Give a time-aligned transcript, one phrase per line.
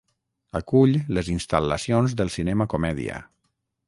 [0.59, 3.21] Acull les instal·lacions del Cinema Comèdia.